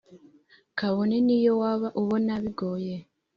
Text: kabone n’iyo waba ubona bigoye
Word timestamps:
kabone 0.77 1.15
n’iyo 1.25 1.53
waba 1.61 1.87
ubona 2.01 2.33
bigoye 2.43 2.95